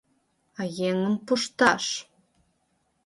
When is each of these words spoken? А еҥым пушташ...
А 0.61 0.63
еҥым 0.89 1.15
пушташ... 1.25 1.85